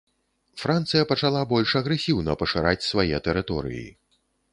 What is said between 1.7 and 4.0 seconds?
агрэсіўна пашыраць свае тэрыторыі.